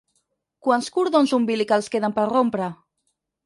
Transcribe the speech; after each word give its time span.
Quants 0.67 0.87
cordons 0.95 1.35
umbilicals 1.39 1.93
queden 1.97 2.19
per 2.19 2.27
rompre? 2.35 2.75